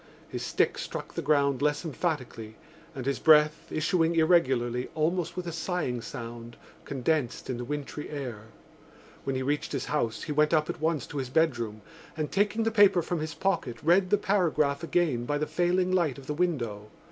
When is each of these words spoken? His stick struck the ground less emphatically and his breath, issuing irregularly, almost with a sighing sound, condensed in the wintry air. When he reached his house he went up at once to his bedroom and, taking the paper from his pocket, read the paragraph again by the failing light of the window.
His 0.27 0.41
stick 0.43 0.79
struck 0.79 1.13
the 1.13 1.21
ground 1.21 1.61
less 1.61 1.85
emphatically 1.85 2.55
and 2.95 3.05
his 3.05 3.19
breath, 3.19 3.67
issuing 3.69 4.15
irregularly, 4.15 4.89
almost 4.95 5.37
with 5.37 5.45
a 5.45 5.51
sighing 5.51 6.01
sound, 6.01 6.57
condensed 6.85 7.51
in 7.51 7.57
the 7.57 7.63
wintry 7.63 8.09
air. 8.09 8.45
When 9.25 9.35
he 9.35 9.43
reached 9.43 9.73
his 9.73 9.85
house 9.85 10.23
he 10.23 10.31
went 10.31 10.55
up 10.55 10.71
at 10.71 10.81
once 10.81 11.05
to 11.05 11.19
his 11.19 11.29
bedroom 11.29 11.83
and, 12.17 12.31
taking 12.31 12.63
the 12.63 12.71
paper 12.71 13.03
from 13.03 13.19
his 13.19 13.35
pocket, 13.35 13.77
read 13.83 14.09
the 14.09 14.17
paragraph 14.17 14.81
again 14.81 15.25
by 15.25 15.37
the 15.37 15.45
failing 15.45 15.91
light 15.91 16.17
of 16.17 16.25
the 16.25 16.33
window. 16.33 16.89